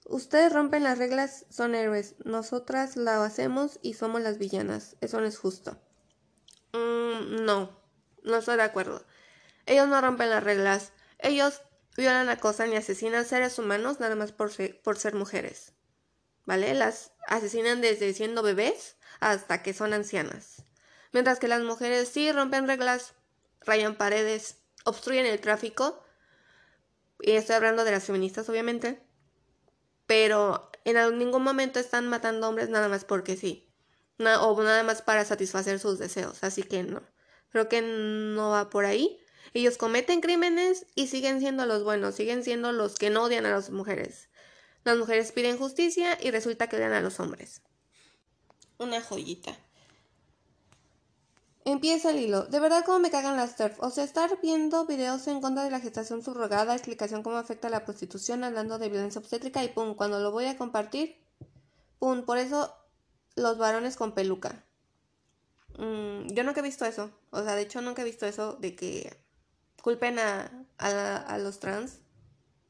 Ustedes 0.08 0.52
rompen 0.52 0.84
las 0.84 0.98
reglas, 0.98 1.46
son 1.50 1.74
héroes. 1.74 2.14
Nosotras 2.24 2.96
la 2.96 3.24
hacemos 3.24 3.78
y 3.82 3.94
somos 3.94 4.20
las 4.20 4.38
villanas. 4.38 4.96
Eso 5.00 5.20
no 5.20 5.26
es 5.26 5.38
justo. 5.38 5.80
Mm, 6.72 7.44
no, 7.44 7.80
no 8.22 8.36
estoy 8.36 8.56
de 8.56 8.62
acuerdo. 8.62 9.04
Ellos 9.66 9.88
no 9.88 10.00
rompen 10.00 10.30
las 10.30 10.44
reglas. 10.44 10.92
Ellos 11.18 11.62
violan, 11.96 12.28
acosan 12.28 12.72
y 12.72 12.76
asesinan 12.76 13.24
seres 13.24 13.58
humanos 13.58 13.98
nada 13.98 14.14
más 14.14 14.32
por 14.32 14.52
por 14.82 14.98
ser 14.98 15.14
mujeres. 15.14 15.72
¿Vale? 16.44 16.74
Las 16.74 17.12
asesinan 17.26 17.80
desde 17.80 18.12
siendo 18.14 18.42
bebés 18.42 18.96
hasta 19.20 19.62
que 19.62 19.73
son 19.73 19.92
ancianas. 19.92 20.64
Mientras 21.12 21.38
que 21.38 21.49
las 21.49 21.62
mujeres 21.62 22.08
sí 22.08 22.30
rompen 22.32 22.66
reglas, 22.66 23.14
rayan 23.61 23.96
paredes, 23.96 24.58
obstruyen 24.85 25.26
el 25.26 25.40
tráfico. 25.40 26.02
Y 27.20 27.32
estoy 27.32 27.56
hablando 27.56 27.85
de 27.85 27.92
las 27.92 28.04
feministas, 28.04 28.49
obviamente. 28.49 29.02
Pero 30.06 30.70
en 30.85 31.18
ningún 31.18 31.42
momento 31.42 31.80
están 31.80 32.08
matando 32.08 32.49
hombres 32.49 32.68
nada 32.68 32.88
más 32.88 33.04
porque 33.04 33.37
sí. 33.37 33.68
o 34.18 34.62
nada 34.62 34.82
más 34.82 35.02
para 35.02 35.25
satisfacer 35.25 35.78
sus 35.78 35.99
deseos. 35.99 36.44
Así 36.44 36.62
que 36.62 36.82
no. 36.82 37.02
Creo 37.50 37.68
que 37.68 37.82
no 37.82 38.50
va 38.50 38.70
por 38.70 38.85
ahí. 38.85 39.18
Ellos 39.54 39.78
cometen 39.78 40.20
crímenes 40.20 40.87
y 40.94 41.06
siguen 41.06 41.40
siendo 41.40 41.64
los 41.64 41.82
buenos, 41.82 42.14
siguen 42.14 42.44
siendo 42.44 42.73
los 42.73 42.96
que 42.96 43.11
no 43.11 43.25
odian 43.25 43.46
a 43.46 43.50
las 43.50 43.70
mujeres. 43.70 44.28
Las 44.85 44.99
mujeres 44.99 45.32
piden 45.32 45.56
justicia 45.56 46.18
y 46.20 46.30
resulta 46.30 46.68
que 46.68 46.76
odian 46.76 46.92
a 46.92 47.00
los 47.00 47.18
hombres. 47.20 47.62
Una 48.78 49.00
joyita. 49.00 49.56
Empieza 51.64 52.11
el 52.11 52.21
hilo. 52.21 52.45
De 52.45 52.61
verdad 52.61 52.85
cómo 52.85 53.00
me 53.00 53.11
cagan 53.11 53.37
las 53.37 53.56
TERF. 53.56 53.80
O 53.83 53.90
sea, 53.90 54.04
estar 54.04 54.40
viendo 54.40 54.87
videos 54.87 55.26
en 55.26 55.40
contra 55.40 55.64
de 55.64 55.71
la 55.71 55.80
gestación 55.80 56.23
subrogada, 56.23 56.75
explicación 56.75 57.25
cómo 57.25 57.38
afecta 57.38 57.68
la 57.68 57.85
prostitución, 57.85 58.45
hablando 58.45 58.78
de 58.78 58.88
violencia 58.88 59.21
obstétrica 59.21 59.64
y 59.64 59.68
pum, 59.68 59.97
cuando 59.97 60.21
lo 60.21 60.30
voy 60.30 60.45
a 60.45 60.56
compartir, 60.56 61.16
pum, 61.99 62.23
por 62.25 62.38
eso 62.38 62.73
los 63.35 63.59
varones 63.59 63.97
con 63.97 64.12
peluca. 64.12 64.64
Mm, 65.78 66.28
yo 66.28 66.45
nunca 66.45 66.61
he 66.61 66.62
visto 66.62 66.85
eso. 66.85 67.11
O 67.30 67.42
sea, 67.42 67.56
de 67.56 67.62
hecho 67.62 67.80
nunca 67.83 68.02
he 68.02 68.04
visto 68.04 68.26
eso 68.26 68.54
de 68.54 68.76
que 68.76 69.16
culpen 69.83 70.21
a, 70.21 70.50
a, 70.78 71.38
los 71.38 71.59
trans, 71.59 71.99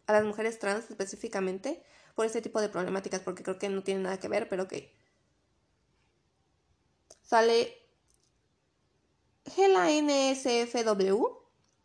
a 0.06 0.14
las 0.14 0.24
mujeres 0.24 0.58
trans 0.58 0.90
específicamente, 0.90 1.82
por 2.14 2.24
este 2.24 2.40
tipo 2.40 2.62
de 2.62 2.70
problemáticas, 2.70 3.20
porque 3.20 3.42
creo 3.42 3.58
que 3.58 3.68
no 3.68 3.82
tiene 3.82 4.02
nada 4.02 4.18
que 4.18 4.28
ver, 4.28 4.48
pero 4.48 4.68
que 4.68 4.95
sale 7.26 7.76
la 9.56 9.90
NSFW. 9.90 11.26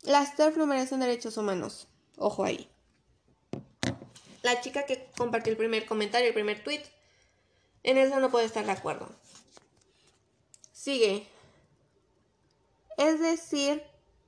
Las 0.02 0.38
no 0.56 0.66
merecen 0.66 1.00
derechos 1.00 1.36
humanos. 1.36 1.88
Ojo 2.16 2.44
ahí. 2.44 2.68
La 4.42 4.60
chica 4.60 4.86
que 4.86 5.08
compartió 5.16 5.52
el 5.52 5.56
primer 5.56 5.86
comentario, 5.86 6.28
el 6.28 6.34
primer 6.34 6.64
tweet, 6.64 6.82
en 7.84 7.98
eso 7.98 8.18
no 8.18 8.30
puede 8.30 8.46
estar 8.46 8.64
de 8.64 8.72
acuerdo. 8.72 9.08
Sigue. 10.72 11.28
Es 12.98 13.20
decir, 13.20 13.82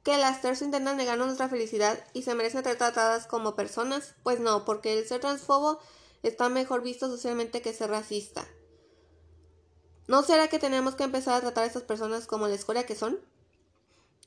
que 0.05 0.17
las 0.19 0.41
TERF 0.41 0.63
intentan 0.63 0.97
negar 0.97 1.19
nuestra 1.19 1.49
felicidad 1.49 1.99
y 2.13 2.23
se 2.23 2.35
merecen 2.35 2.63
ser 2.63 2.77
tratadas 2.77 3.27
como 3.27 3.57
personas, 3.57 4.15
pues 4.23 4.39
no, 4.39 4.65
porque 4.65 4.97
el 4.97 5.07
ser 5.07 5.21
transfobo 5.21 5.81
está 6.23 6.49
mejor 6.49 6.83
visto 6.83 7.09
socialmente 7.09 7.63
que 7.63 7.73
ser 7.73 7.91
racista. 7.91 8.47
¿No 10.07 10.23
será 10.23 10.49
que 10.49 10.59
tenemos 10.59 10.95
que 10.95 11.05
empezar 11.05 11.35
a 11.35 11.41
tratar 11.41 11.65
a 11.65 11.67
estas 11.67 11.83
personas 11.83 12.27
como 12.27 12.47
la 12.47 12.55
escoria 12.55 12.85
que 12.85 12.95
son? 12.95 13.19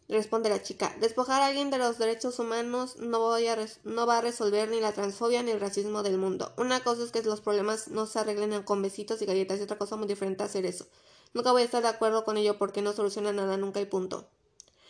Responde 0.09 0.49
la 0.49 0.63
chica. 0.63 0.95
Despojar 1.01 1.41
a 1.41 1.47
alguien 1.47 1.69
de 1.69 1.77
los 1.77 1.97
derechos 1.97 2.39
humanos 2.39 2.95
no, 2.97 3.33
a 3.33 4.05
va 4.05 4.17
a 4.17 4.21
resolver 4.21 4.69
ni 4.69 4.79
la 4.79 4.93
transfobia 4.93 5.43
ni 5.43 5.51
el 5.51 5.59
racismo 5.59 6.01
del 6.01 6.17
mundo. 6.17 6.53
Una 6.57 6.79
cosa 6.79 7.03
es 7.03 7.11
que 7.11 7.21
los 7.23 7.41
problemas 7.41 7.89
no 7.89 8.05
se 8.05 8.19
arreglen 8.19 8.63
con 8.63 8.81
besitos 8.81 9.21
y 9.21 9.25
galletas 9.25 9.59
y 9.59 9.63
otra 9.63 9.77
cosa 9.77 9.97
muy 9.97 10.07
diferente 10.07 10.43
hacer 10.43 10.65
eso. 10.65 10.87
Nunca 11.33 11.51
voy 11.51 11.61
a 11.61 11.65
estar 11.65 11.83
de 11.83 11.89
acuerdo 11.89 12.23
con 12.23 12.37
ello 12.37 12.57
porque 12.57 12.81
no 12.81 12.93
soluciona 12.93 13.33
nada 13.33 13.57
nunca 13.57 13.81
y 13.81 13.85
punto. 13.85 14.29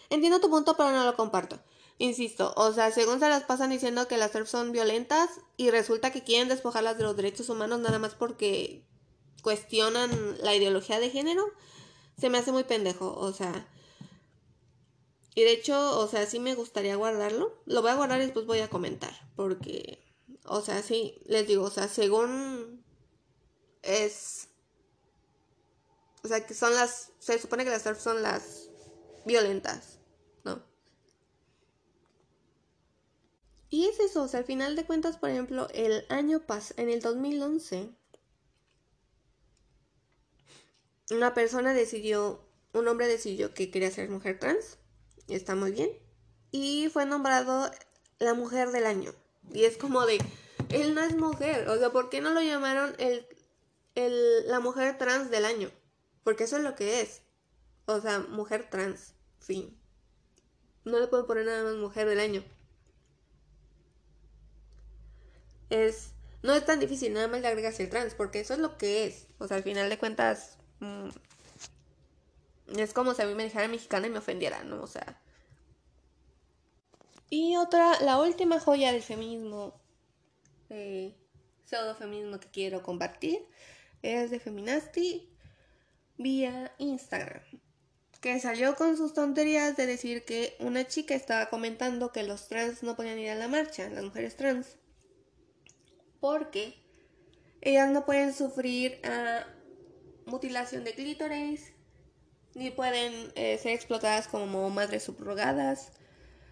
Entiendo 0.09 0.39
tu 0.39 0.49
punto, 0.49 0.77
pero 0.77 0.91
no 0.91 1.03
lo 1.03 1.15
comparto. 1.15 1.59
Insisto, 1.97 2.53
o 2.55 2.71
sea, 2.71 2.91
según 2.91 3.19
se 3.19 3.27
las 3.27 3.43
pasan 3.43 3.71
diciendo 3.71 4.07
que 4.07 4.17
las 4.17 4.31
TERF 4.31 4.47
son 4.47 4.71
violentas 4.71 5.29
y 5.57 5.71
resulta 5.71 6.11
que 6.11 6.23
quieren 6.23 6.47
despojarlas 6.47 6.97
de 6.97 7.03
los 7.03 7.17
derechos 7.17 7.49
humanos 7.49 7.79
nada 7.79 7.97
más 7.97 8.13
porque 8.13 8.83
cuestionan 9.41 10.37
la 10.41 10.55
ideología 10.55 10.99
de 10.99 11.09
género, 11.09 11.45
se 12.19 12.29
me 12.29 12.37
hace 12.37 12.51
muy 12.51 12.63
pendejo, 12.63 13.13
o 13.13 13.33
sea. 13.33 13.67
Y 15.35 15.43
de 15.43 15.51
hecho, 15.51 15.99
o 15.99 16.07
sea, 16.07 16.25
sí 16.25 16.39
me 16.39 16.55
gustaría 16.55 16.95
guardarlo. 16.95 17.61
Lo 17.65 17.81
voy 17.81 17.91
a 17.91 17.95
guardar 17.95 18.19
y 18.19 18.25
después 18.25 18.45
voy 18.45 18.59
a 18.59 18.69
comentar, 18.69 19.13
porque, 19.35 20.03
o 20.45 20.61
sea, 20.61 20.81
sí, 20.81 21.21
les 21.25 21.47
digo, 21.47 21.63
o 21.63 21.71
sea, 21.71 21.87
según 21.87 22.83
es... 23.83 24.49
O 26.23 26.27
sea, 26.27 26.45
que 26.45 26.53
son 26.53 26.73
las... 26.73 27.11
Se 27.19 27.39
supone 27.39 27.63
que 27.63 27.69
las 27.69 27.83
TERF 27.83 28.01
son 28.01 28.21
las 28.21 28.69
violentas. 29.25 29.97
Y 33.69 33.85
es 33.85 33.99
eso, 33.99 34.23
o 34.23 34.27
sea, 34.27 34.39
al 34.39 34.45
final 34.45 34.75
de 34.75 34.85
cuentas, 34.85 35.17
por 35.17 35.29
ejemplo, 35.29 35.67
el 35.73 36.05
año 36.09 36.45
pasado, 36.45 36.81
en 36.81 36.89
el 36.89 37.01
2011, 37.01 37.89
una 41.11 41.33
persona 41.33 41.73
decidió, 41.73 42.43
un 42.73 42.87
hombre 42.87 43.07
decidió 43.07 43.53
que 43.53 43.71
quería 43.71 43.91
ser 43.91 44.09
mujer 44.09 44.39
trans, 44.39 44.77
está 45.27 45.55
muy 45.55 45.71
bien, 45.71 45.89
y 46.51 46.89
fue 46.91 47.05
nombrado 47.05 47.71
la 48.19 48.33
mujer 48.33 48.71
del 48.71 48.85
año. 48.85 49.13
Y 49.53 49.63
es 49.63 49.77
como 49.77 50.05
de, 50.05 50.19
él 50.69 50.95
no 50.95 51.01
es 51.01 51.15
mujer, 51.15 51.69
o 51.69 51.77
sea, 51.77 51.91
¿por 51.91 52.09
qué 52.09 52.21
no 52.21 52.31
lo 52.31 52.41
llamaron 52.41 52.95
el, 52.97 53.25
el, 53.95 54.47
la 54.47 54.59
mujer 54.59 54.97
trans 54.97 55.31
del 55.31 55.45
año? 55.45 55.71
Porque 56.23 56.43
eso 56.43 56.57
es 56.57 56.63
lo 56.63 56.75
que 56.75 57.01
es, 57.01 57.21
o 57.85 58.01
sea, 58.01 58.19
mujer 58.19 58.69
trans, 58.69 59.13
fin. 59.39 59.77
No 60.83 60.99
le 60.99 61.07
pueden 61.07 61.25
poner 61.25 61.45
nada 61.45 61.63
más 61.63 61.75
mujer 61.75 62.07
del 62.07 62.19
año. 62.19 62.43
es 65.69 66.13
no 66.43 66.53
es 66.53 66.65
tan 66.65 66.79
difícil, 66.79 67.13
nada 67.13 67.27
más 67.27 67.41
le 67.41 67.47
agregas 67.47 67.79
el 67.79 67.89
trans, 67.89 68.13
porque 68.13 68.39
eso 68.39 68.53
es 68.53 68.59
lo 68.59 68.77
que 68.77 69.05
es. 69.05 69.27
O 69.39 69.47
sea, 69.47 69.57
al 69.57 69.63
final 69.63 69.89
de 69.89 69.97
cuentas, 69.97 70.56
es 72.75 72.93
como 72.93 73.13
si 73.13 73.21
a 73.21 73.25
mí 73.25 73.33
me 73.33 73.45
dijera 73.45 73.67
mexicana 73.67 74.07
y 74.07 74.09
me 74.09 74.19
ofendiera, 74.19 74.63
¿no? 74.63 74.81
O 74.81 74.87
sea. 74.87 75.21
Y 77.29 77.55
otra, 77.57 77.99
la 78.01 78.19
última 78.19 78.59
joya 78.59 78.91
del 78.91 79.03
feminismo, 79.03 79.79
eh, 80.69 81.13
pseudo 81.65 81.95
feminismo 81.95 82.39
que 82.39 82.49
quiero 82.49 82.83
compartir, 82.83 83.45
es 84.01 84.31
de 84.31 84.39
Feminasti 84.39 85.29
vía 86.17 86.73
Instagram. 86.77 87.43
Que 88.21 88.39
salió 88.39 88.75
con 88.75 88.97
sus 88.97 89.13
tonterías 89.13 89.77
de 89.77 89.85
decir 89.85 90.25
que 90.25 90.55
una 90.59 90.87
chica 90.87 91.15
estaba 91.15 91.49
comentando 91.49 92.11
que 92.11 92.23
los 92.23 92.47
trans 92.47 92.81
no 92.81 92.95
podían 92.95 93.19
ir 93.19 93.29
a 93.29 93.35
la 93.35 93.47
marcha, 93.47 93.89
las 93.89 94.03
mujeres 94.03 94.35
trans 94.35 94.77
porque 96.19 96.75
ellas 97.61 97.89
no 97.91 98.05
pueden 98.05 98.33
sufrir 98.33 98.99
ah, 99.03 99.45
mutilación 100.27 100.83
de 100.83 100.93
clítoris, 100.93 101.73
ni 102.53 102.69
pueden 102.71 103.31
eh, 103.35 103.57
ser 103.57 103.73
explotadas 103.73 104.27
como 104.27 104.69
madres 104.69 105.03
subrogadas, 105.03 105.91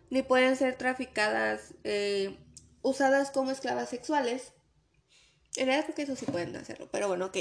ni 0.10 0.24
pueden 0.24 0.56
ser 0.56 0.78
traficadas, 0.78 1.74
eh, 1.84 2.38
usadas 2.82 3.32
como 3.32 3.52
esclavas 3.52 3.90
sexuales. 3.90 4.54
En 5.56 5.68
realidad 5.68 5.86
creo 5.86 5.96
que 5.96 6.02
eso 6.04 6.16
sí 6.16 6.26
pueden 6.26 6.56
hacerlo, 6.56 6.90
pero 6.92 7.08
bueno, 7.08 7.28
ok. 7.28 7.38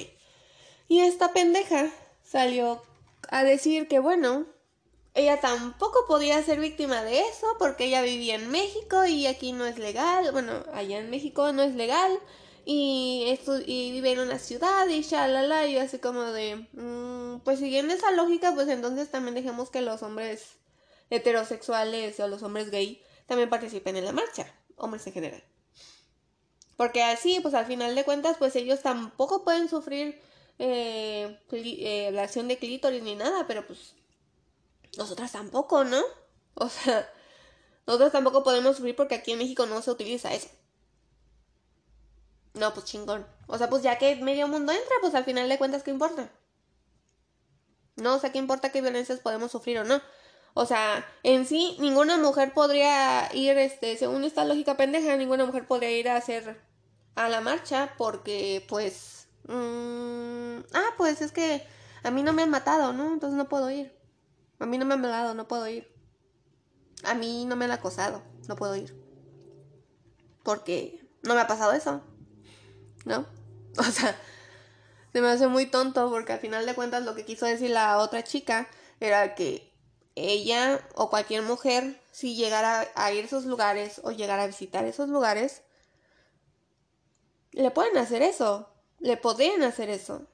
Y 0.89 1.01
esta 1.01 1.33
pendeja 1.33 1.91
salió 2.23 2.83
a 3.29 3.45
decir 3.45 3.89
que 3.89 3.99
bueno, 3.99 4.47
ella 5.15 5.41
tampoco 5.41 6.07
podía 6.07 6.43
ser 6.43 6.59
víctima 6.61 7.03
de 7.03 7.21
eso 7.21 7.47
porque 7.59 7.85
ella 7.85 8.03
vivía 8.03 8.35
en 8.35 8.51
México 8.51 9.05
y 9.05 9.27
aquí 9.27 9.53
no 9.53 9.67
es 9.67 9.79
legal. 9.79 10.31
Bueno, 10.33 10.65
allá 10.73 10.99
en 10.99 11.11
México 11.11 11.53
no 11.53 11.63
es 11.63 11.75
legal 11.75 12.19
y, 12.65 13.39
y 13.67 13.93
vive 13.93 14.13
en 14.13 14.21
una 14.21 14.39
ciudad 14.39 14.87
y 14.89 15.03
shalala 15.03 15.67
y 15.67 15.79
así 15.79 15.99
como 15.99 16.23
de... 16.23 16.69
Mm, 16.73 17.41
pues 17.41 17.59
siguiendo 17.59 17.95
esa 17.95 18.11
lógica, 18.13 18.55
pues 18.55 18.69
entonces 18.69 19.11
también 19.11 19.35
dejemos 19.35 19.71
que 19.71 19.83
los 19.83 20.03
hombres 20.03 20.57
heterosexuales 21.11 22.19
o 22.21 22.29
los 22.29 22.43
hombres 22.43 22.71
gay 22.71 23.03
también 23.27 23.51
participen 23.51 23.97
en 23.97 24.05
la 24.05 24.13
marcha, 24.13 24.53
hombres 24.77 25.07
en 25.07 25.13
general. 25.13 25.45
Porque 26.77 27.03
así, 27.03 27.41
pues 27.41 27.55
al 27.55 27.67
final 27.67 27.95
de 27.95 28.05
cuentas, 28.05 28.37
pues 28.39 28.57
ellos 28.57 28.81
tampoco 28.81 29.45
pueden 29.45 29.69
sufrir 29.69 30.21
eh, 30.59 31.39
eh, 31.53 32.11
la 32.13 32.23
acción 32.23 32.49
de 32.49 32.59
clítoris 32.59 33.03
ni 33.03 33.15
nada, 33.15 33.47
pero 33.47 33.67
pues 33.67 33.95
nosotras 34.97 35.33
tampoco, 35.33 35.85
¿no? 35.85 36.03
O 36.57 36.69
sea, 36.69 37.11
nosotros 37.87 38.13
tampoco 38.13 38.45
podemos 38.45 38.77
sufrir 38.77 38.95
porque 38.95 39.17
aquí 39.17 39.33
en 39.33 39.39
México 39.39 39.67
no 39.67 39.83
se 39.83 39.91
utiliza 39.91 40.33
eso. 40.33 40.49
No, 42.55 42.73
pues 42.73 42.87
chingón. 42.87 43.27
O 43.47 43.59
sea, 43.59 43.69
pues 43.69 43.83
ya 43.83 43.99
que 43.99 44.17
medio 44.17 44.49
mundo 44.49 44.73
entra, 44.73 44.97
pues 45.01 45.15
al 45.15 45.25
final 45.25 45.49
de 45.49 45.59
cuentas, 45.59 45.83
¿qué 45.83 45.91
importa? 45.91 46.31
No, 47.97 48.15
o 48.15 48.19
sea, 48.19 48.33
¿qué 48.33 48.39
importa 48.39 48.71
qué 48.71 48.81
violencias 48.81 49.21
podemos 49.21 49.53
sufrir 49.53 49.79
o 49.79 49.85
no? 49.85 50.01
O 50.55 50.67
sea, 50.67 51.05
en 51.25 51.47
sí, 51.47 51.77
ninguna 51.81 52.17
mujer 52.17 52.55
podría 52.55 53.29
ir, 53.35 53.59
este, 53.59 53.97
según 53.97 54.25
esta 54.25 54.45
lógica 54.45 54.77
pendeja, 54.77 55.17
ninguna 55.17 55.45
mujer 55.47 55.67
podría 55.67 55.91
ir 55.91 56.09
a 56.09 56.17
hacer 56.17 56.61
a 57.17 57.29
la 57.29 57.41
marcha 57.41 57.95
porque, 57.99 58.65
pues, 58.69 59.27
mmm, 59.49 60.59
ah, 60.73 60.91
pues 60.97 61.21
es 61.23 61.33
que 61.33 61.67
a 62.05 62.11
mí 62.13 62.23
no 62.23 62.33
me 62.33 62.43
han 62.43 62.51
matado, 62.51 62.93
¿no? 62.93 63.13
Entonces 63.13 63.37
no 63.37 63.49
puedo 63.49 63.69
ir. 63.71 63.97
A 64.61 64.67
mí 64.67 64.79
no 64.79 64.85
me 64.85 64.95
han 64.95 65.03
violado, 65.03 65.35
no 65.35 65.49
puedo 65.49 65.67
ir. 65.67 65.93
A 67.03 67.15
mí 67.15 67.45
no 67.47 67.57
me 67.57 67.65
han 67.65 67.73
acosado, 67.73 68.23
no 68.49 68.55
puedo 68.55 68.77
ir. 68.77 68.97
Porque 70.45 71.05
no 71.23 71.35
me 71.35 71.41
ha 71.41 71.47
pasado 71.49 71.73
eso, 71.73 72.03
¿no? 73.05 73.27
O 73.77 73.83
sea, 73.83 74.17
se 75.13 75.21
me 75.21 75.29
hace 75.29 75.49
muy 75.49 75.67
tonto 75.67 76.09
porque 76.11 76.33
al 76.33 76.39
final 76.39 76.65
de 76.65 76.75
cuentas 76.75 77.03
lo 77.05 77.17
que 77.17 77.25
quiso 77.25 77.45
decir 77.45 77.71
la 77.71 77.99
otra 77.99 78.23
chica 78.23 78.69
era 79.01 79.35
que 79.35 79.73
ella 80.15 80.81
o 80.95 81.11
cualquier 81.11 81.43
mujer, 81.43 82.01
si 82.13 82.37
llegara 82.37 82.87
a 82.95 83.13
ir 83.13 83.25
a 83.25 83.27
esos 83.27 83.45
lugares 83.45 84.01
o 84.05 84.13
llegara 84.13 84.45
a 84.45 84.47
visitar 84.47 84.85
esos 84.85 85.09
lugares, 85.09 85.63
le 87.53 87.71
pueden 87.71 87.97
hacer 87.97 88.23
eso, 88.23 88.69
le 89.01 89.17
podrían 89.17 89.63
hacer 89.63 89.91
eso. 89.91 90.27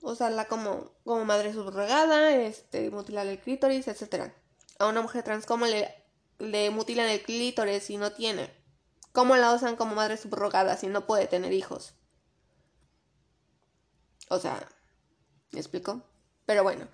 Usarla 0.00 0.46
como, 0.46 0.90
como 1.04 1.24
madre 1.24 1.52
subrogada, 1.52 2.34
este, 2.34 2.90
mutilar 2.90 3.26
el 3.26 3.38
clítoris, 3.38 3.86
etc. 3.88 4.32
A 4.78 4.88
una 4.88 5.00
mujer 5.00 5.22
trans, 5.22 5.46
¿cómo 5.46 5.66
le, 5.66 5.94
le 6.38 6.70
mutilan 6.70 7.08
el 7.08 7.22
clítoris 7.22 7.84
si 7.84 7.98
no 7.98 8.12
tiene? 8.12 8.50
¿Cómo 9.12 9.36
la 9.36 9.54
usan 9.54 9.76
como 9.76 9.94
madre 9.94 10.16
subrogada 10.16 10.76
si 10.76 10.88
no 10.88 11.06
puede 11.06 11.26
tener 11.26 11.52
hijos? 11.52 11.94
O 14.32 14.38
sea, 14.38 14.66
¿me 15.50 15.60
explico? 15.60 16.00
Pero 16.46 16.62
bueno, 16.62 16.88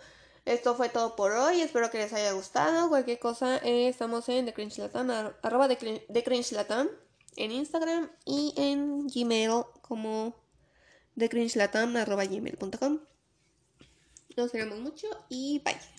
esto 0.45 0.75
fue 0.75 0.88
todo 0.88 1.14
por 1.14 1.30
hoy. 1.30 1.61
Espero 1.61 1.88
que 1.88 1.99
les 1.99 2.12
haya 2.12 2.33
gustado. 2.33 2.88
Cualquier 2.88 3.21
cosa, 3.21 3.59
eh, 3.59 3.87
estamos 3.87 4.28
en 4.28 4.45
The 4.47 4.52
Cringe 4.52 4.78
Latam, 4.78 5.09
arroba 5.42 5.68
The 5.68 6.25
Cringe 6.25 6.52
Latam, 6.52 6.88
en 7.37 7.52
Instagram 7.52 8.11
y 8.25 8.54
en 8.57 9.07
Gmail 9.07 9.62
como 9.83 10.35
TheCringeLatam, 11.16 11.97
arroba 11.97 12.25
gmail.com. 12.25 12.99
Nos 14.37 14.52
vemos 14.52 14.80
mucho 14.80 15.07
y 15.28 15.61
bye. 15.64 15.98